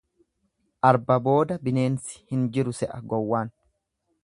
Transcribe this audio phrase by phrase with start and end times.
[0.89, 3.53] Arba booda bineensi hin jiru se'a gowwaan.